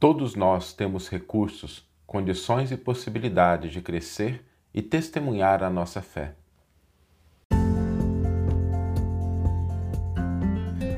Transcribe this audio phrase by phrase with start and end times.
[0.00, 6.36] Todos nós temos recursos, condições e possibilidades de crescer e testemunhar a nossa fé.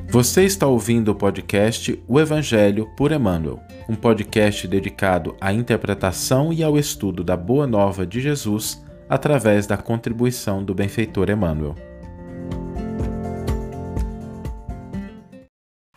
[0.07, 3.59] Você está ouvindo o podcast O Evangelho por Emmanuel,
[3.89, 9.77] um podcast dedicado à interpretação e ao estudo da Boa Nova de Jesus através da
[9.77, 11.73] contribuição do benfeitor Emmanuel.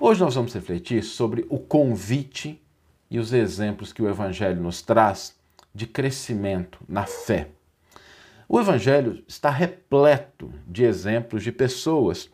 [0.00, 2.64] Hoje nós vamos refletir sobre o convite
[3.15, 5.36] e os exemplos que o Evangelho nos traz
[5.72, 7.46] de crescimento na fé.
[8.49, 12.29] O Evangelho está repleto de exemplos de pessoas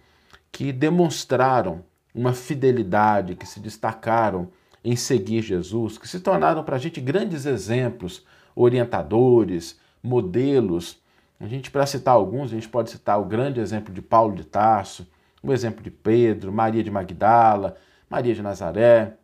[0.50, 4.48] que demonstraram uma fidelidade, que se destacaram
[4.82, 8.24] em seguir Jesus, que se tornaram para a gente grandes exemplos,
[8.56, 10.98] orientadores, modelos.
[11.38, 14.44] A gente, para citar alguns, a gente pode citar o grande exemplo de Paulo de
[14.44, 15.06] Tarso,
[15.42, 17.76] o exemplo de Pedro, Maria de Magdala,
[18.08, 19.18] Maria de Nazaré,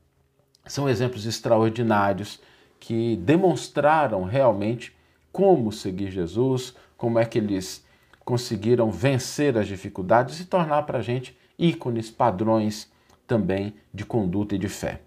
[0.67, 2.41] são exemplos extraordinários
[2.79, 4.95] que demonstraram realmente
[5.33, 7.85] como seguir Jesus, como é que eles
[8.25, 12.91] conseguiram vencer as dificuldades e tornar para a gente ícones, padrões
[13.27, 15.01] também de conduta e de fé.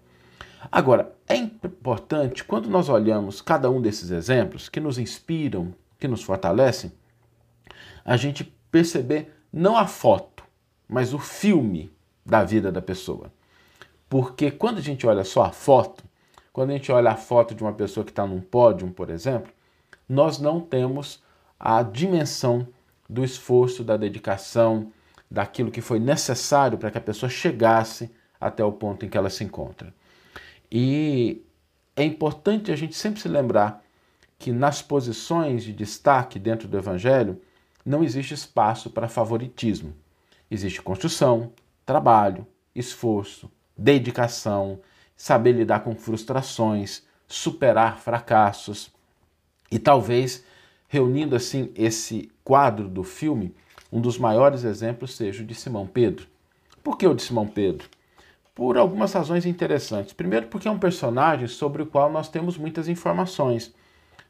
[0.70, 6.22] Agora, é importante, quando nós olhamos cada um desses exemplos que nos inspiram, que nos
[6.22, 6.92] fortalecem,
[8.04, 10.44] a gente perceber não a foto,
[10.88, 11.90] mas o filme
[12.24, 13.32] da vida da pessoa.
[14.10, 16.02] Porque quando a gente olha só a foto,
[16.52, 19.52] quando a gente olha a foto de uma pessoa que está num pódio, por exemplo,
[20.08, 21.22] nós não temos
[21.58, 22.66] a dimensão
[23.08, 24.92] do esforço, da dedicação,
[25.30, 29.30] daquilo que foi necessário para que a pessoa chegasse até o ponto em que ela
[29.30, 29.94] se encontra.
[30.68, 31.40] E
[31.94, 33.80] é importante a gente sempre se lembrar
[34.40, 37.40] que nas posições de destaque dentro do Evangelho
[37.86, 39.94] não existe espaço para favoritismo.
[40.50, 41.52] Existe construção,
[41.86, 43.48] trabalho, esforço,
[43.80, 44.78] dedicação,
[45.16, 48.90] saber lidar com frustrações, superar fracassos.
[49.70, 50.44] E talvez,
[50.86, 53.54] reunindo assim esse quadro do filme,
[53.90, 56.26] um dos maiores exemplos seja o de Simão Pedro.
[56.84, 57.88] Por que o de Simão Pedro?
[58.54, 60.12] Por algumas razões interessantes.
[60.12, 63.74] Primeiro, porque é um personagem sobre o qual nós temos muitas informações.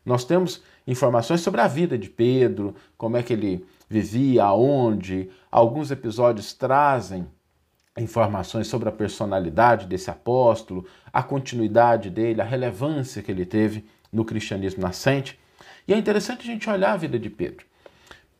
[0.06, 5.28] Nós temos informações sobre a vida de Pedro, como é que ele vivia, aonde.
[5.50, 7.26] Alguns episódios trazem
[7.98, 14.24] informações sobre a personalidade desse apóstolo, a continuidade dele, a relevância que ele teve no
[14.24, 15.38] cristianismo nascente.
[15.86, 17.66] E é interessante a gente olhar a vida de Pedro.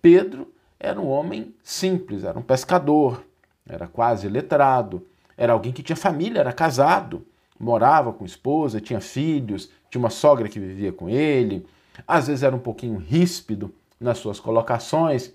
[0.01, 3.25] Pedro era um homem simples, era um pescador,
[3.69, 5.07] era quase letrado,
[5.37, 7.27] era alguém que tinha família, era casado,
[7.59, 11.67] morava com esposa, tinha filhos, tinha uma sogra que vivia com ele,
[12.07, 15.33] às vezes era um pouquinho ríspido nas suas colocações.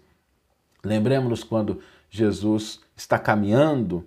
[0.84, 4.06] Lembremos-nos quando Jesus está caminhando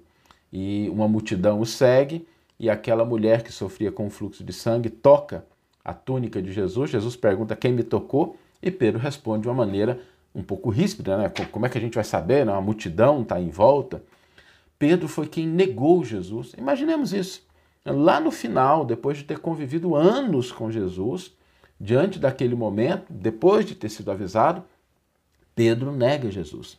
[0.53, 2.26] e uma multidão o segue
[2.59, 5.44] e aquela mulher que sofria com fluxo de sangue toca
[5.84, 6.91] a túnica de Jesus.
[6.91, 10.00] Jesus pergunta quem me tocou e Pedro responde de uma maneira
[10.34, 11.32] um pouco ríspida, né?
[11.50, 12.44] Como é que a gente vai saber?
[12.44, 12.53] Né?
[12.53, 14.03] A multidão está em volta.
[14.78, 16.53] Pedro foi quem negou Jesus.
[16.56, 17.47] Imaginemos isso.
[17.84, 21.32] Lá no final, depois de ter convivido anos com Jesus,
[21.80, 24.62] diante daquele momento, depois de ter sido avisado,
[25.54, 26.78] Pedro nega Jesus.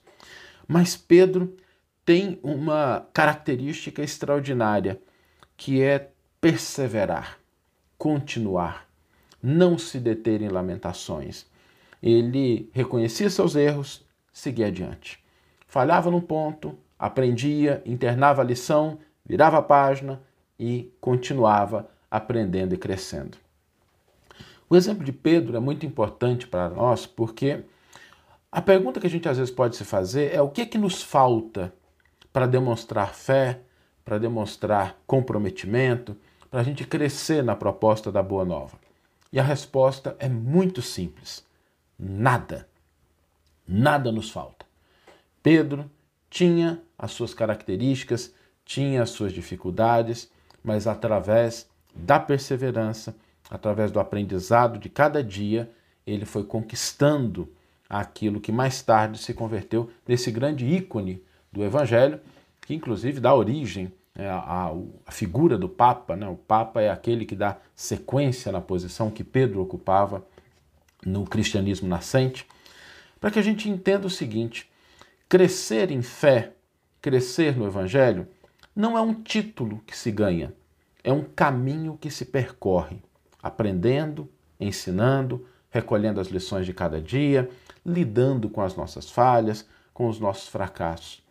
[0.72, 1.57] Mas Pedro
[2.06, 5.02] tem uma característica extraordinária,
[5.57, 7.40] que é perseverar,
[7.97, 8.88] continuar,
[9.41, 11.47] não se deter em lamentações.
[12.03, 15.19] Ele reconhecia seus erros, seguia adiante.
[15.66, 20.22] Falhava num ponto, aprendia, internava a lição, virava a página
[20.59, 23.40] e continuava aprendendo e crescendo.
[24.69, 27.63] O exemplo de Pedro é muito importante para nós porque
[28.52, 30.78] a pergunta que a gente às vezes pode se fazer é o que é que
[30.78, 31.74] nos falta
[32.34, 33.62] para demonstrar fé,
[34.04, 36.16] para demonstrar comprometimento,
[36.50, 38.80] para a gente crescer na proposta da Boa Nova?
[39.32, 41.46] E a resposta é muito simples:
[41.98, 42.68] nada.
[43.68, 44.66] Nada nos falta.
[45.44, 45.90] Pedro
[46.28, 48.34] tinha as suas características,
[48.66, 50.31] tinha as suas dificuldades,
[50.64, 53.16] mas através da perseverança,
[53.50, 55.72] através do aprendizado de cada dia,
[56.06, 57.51] ele foi conquistando
[57.89, 62.19] aquilo que mais tarde se converteu nesse grande ícone do Evangelho,
[62.62, 64.71] que inclusive dá origem né, à,
[65.06, 66.15] à figura do Papa.
[66.15, 66.27] Né?
[66.27, 70.24] O Papa é aquele que dá sequência na posição que Pedro ocupava
[71.03, 72.45] no cristianismo nascente,
[73.19, 74.69] para que a gente entenda o seguinte:
[75.27, 76.53] crescer em fé,
[77.01, 78.27] crescer no Evangelho,
[78.75, 80.53] não é um título que se ganha,
[81.03, 83.01] é um caminho que se percorre,
[83.41, 87.50] aprendendo, ensinando, recolhendo as lições de cada dia,
[87.86, 91.21] lidando com as nossas falhas, com os nossos fracassos.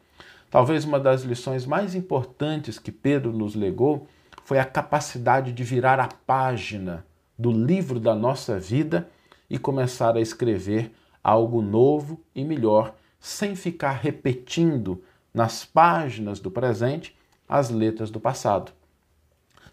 [0.50, 4.06] Talvez uma das lições mais importantes que Pedro nos legou
[4.44, 7.04] foi a capacidade de virar a página
[7.38, 9.08] do livro da nossa vida
[9.48, 10.92] e começar a escrever
[11.22, 15.02] algo novo e melhor, sem ficar repetindo
[15.34, 17.14] nas páginas do presente
[17.48, 18.72] as letras do passado.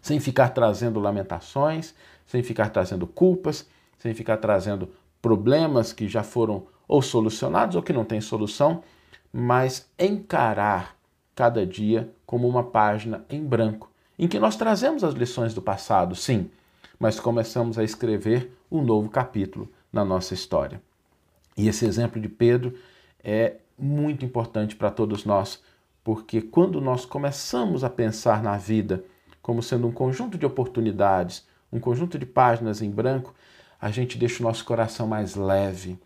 [0.00, 1.94] Sem ficar trazendo lamentações,
[2.26, 3.66] sem ficar trazendo culpas,
[4.06, 4.88] sem ficar trazendo
[5.20, 8.84] problemas que já foram ou solucionados ou que não têm solução,
[9.32, 10.96] mas encarar
[11.34, 16.14] cada dia como uma página em branco, em que nós trazemos as lições do passado,
[16.14, 16.48] sim,
[17.00, 20.80] mas começamos a escrever um novo capítulo na nossa história.
[21.56, 22.78] E esse exemplo de Pedro
[23.22, 25.60] é muito importante para todos nós,
[26.04, 29.04] porque quando nós começamos a pensar na vida
[29.42, 33.34] como sendo um conjunto de oportunidades, um conjunto de páginas em branco,
[33.80, 35.98] a gente deixa o nosso coração mais leve,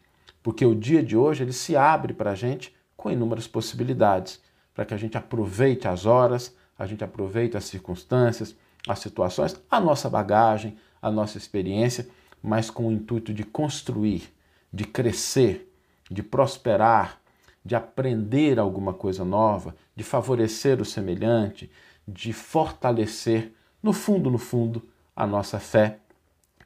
[0.42, 4.40] porque o dia de hoje ele se abre para a gente com inúmeras possibilidades,
[4.74, 8.56] para que a gente aproveite as horas, a gente aproveite as circunstâncias,
[8.88, 12.08] as situações, a nossa bagagem, a nossa experiência,
[12.42, 14.32] mas com o intuito de construir,
[14.72, 15.70] de crescer,
[16.10, 17.20] de prosperar,
[17.64, 21.70] de aprender alguma coisa nova, de favorecer o semelhante,
[22.06, 23.52] de fortalecer,
[23.82, 24.82] no fundo, no fundo,
[25.14, 25.98] a nossa fé,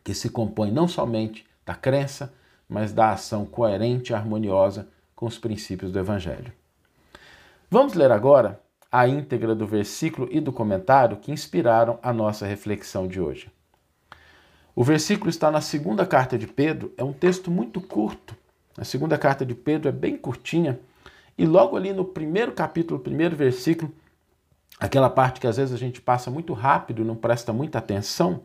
[0.05, 2.33] que se compõe não somente da crença,
[2.69, 4.87] mas da ação coerente e harmoniosa
[5.17, 6.53] com os princípios do Evangelho.
[7.71, 8.61] Vamos ler agora
[8.93, 13.51] a íntegra do versículo e do comentário que inspiraram a nossa reflexão de hoje.
[14.77, 18.37] O versículo está na segunda carta de Pedro, é um texto muito curto.
[18.77, 20.79] A segunda carta de Pedro é bem curtinha,
[21.37, 23.93] e logo ali no primeiro capítulo, primeiro versículo,
[24.79, 28.43] aquela parte que às vezes a gente passa muito rápido, não presta muita atenção,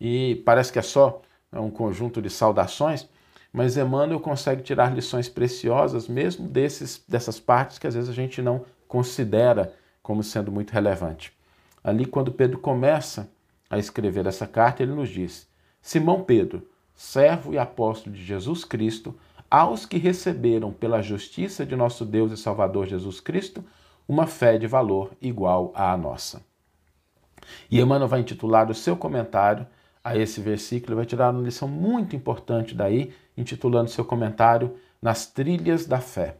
[0.00, 1.20] e parece que é só
[1.52, 3.08] um conjunto de saudações,
[3.52, 8.40] mas Emmanuel consegue tirar lições preciosas mesmo desses, dessas partes que às vezes a gente
[8.40, 11.32] não considera como sendo muito relevante.
[11.82, 13.30] Ali, quando Pedro começa
[13.68, 15.48] a escrever essa carta, ele nos diz:
[15.82, 19.14] Simão Pedro, servo e apóstolo de Jesus Cristo,
[19.50, 23.64] aos que receberam pela justiça de nosso Deus e Salvador Jesus Cristo
[24.06, 26.42] uma fé de valor igual à nossa.
[27.70, 29.66] E Emmanuel vai intitular o seu comentário
[30.02, 35.86] a esse versículo, vai tirar uma lição muito importante daí, intitulando seu comentário Nas Trilhas
[35.86, 36.36] da Fé.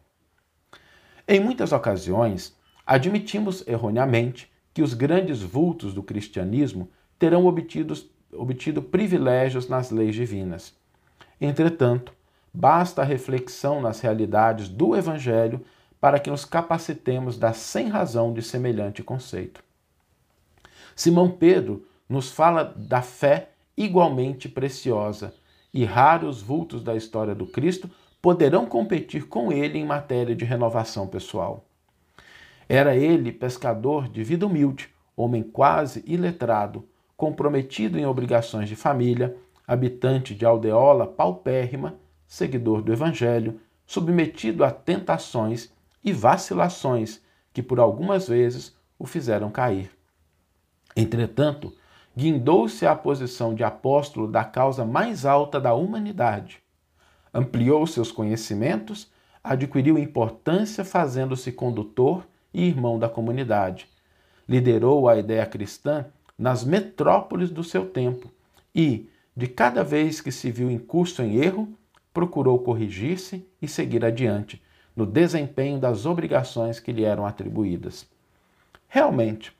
[1.29, 7.95] Em muitas ocasiões, admitimos erroneamente que os grandes vultos do cristianismo terão obtido,
[8.33, 10.75] obtido privilégios nas leis divinas.
[11.41, 12.13] Entretanto,
[12.53, 15.65] basta a reflexão nas realidades do Evangelho
[16.01, 19.63] para que nos capacitemos da sem razão de semelhante conceito.
[20.97, 25.33] Simão Pedro nos fala da fé igualmente preciosa,
[25.73, 27.89] e raros vultos da história do Cristo
[28.21, 31.65] poderão competir com ele em matéria de renovação pessoal.
[32.69, 36.87] Era ele pescador de vida humilde, homem quase iletrado,
[37.17, 39.37] comprometido em obrigações de família,
[39.67, 41.95] habitante de aldeola paupérrima,
[42.27, 45.73] seguidor do Evangelho, submetido a tentações
[46.03, 47.21] e vacilações
[47.53, 49.91] que por algumas vezes o fizeram cair.
[50.97, 51.73] Entretanto,
[52.17, 56.59] guindou-se à posição de apóstolo da causa mais alta da humanidade.
[57.33, 59.11] Ampliou seus conhecimentos,
[59.43, 63.89] adquiriu importância fazendo-se condutor e irmão da comunidade.
[64.49, 68.31] Liderou a ideia cristã nas metrópoles do seu tempo
[68.75, 71.73] e, de cada vez que se viu em curso em erro,
[72.13, 74.61] procurou corrigir-se e seguir adiante
[74.97, 78.07] no desempenho das obrigações que lhe eram atribuídas.
[78.89, 79.53] Realmente,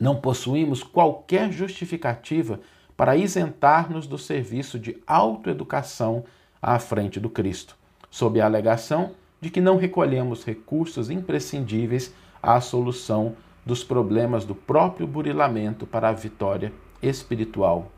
[0.00, 2.58] não possuímos qualquer justificativa
[2.96, 6.24] para isentar-nos do serviço de autoeducação
[6.60, 7.76] à frente do Cristo,
[8.10, 15.06] sob a alegação de que não recolhemos recursos imprescindíveis à solução dos problemas do próprio
[15.06, 17.92] burilamento para a vitória espiritual.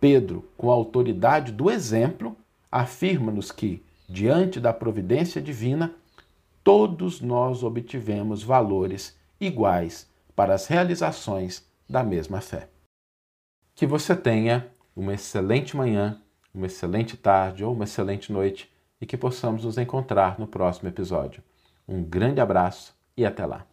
[0.00, 2.36] Pedro, com a autoridade do exemplo,
[2.70, 5.94] afirma-nos que, diante da providência divina,
[6.64, 12.68] todos nós obtivemos valores iguais para as realizações da mesma fé.
[13.74, 16.20] Que você tenha uma excelente manhã,
[16.54, 21.42] uma excelente tarde ou uma excelente noite e que possamos nos encontrar no próximo episódio.
[21.88, 23.66] Um grande abraço e até lá!